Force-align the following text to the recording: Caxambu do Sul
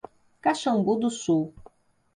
Caxambu 0.41 0.95
do 0.99 1.11
Sul 1.11 1.53